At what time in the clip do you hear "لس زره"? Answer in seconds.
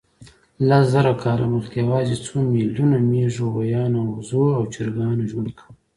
0.67-1.13